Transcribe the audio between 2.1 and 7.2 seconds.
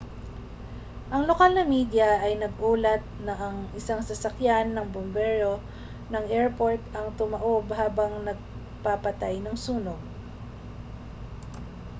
ay nag-ulat na ang isang sasakyan ng bombero ng airport ang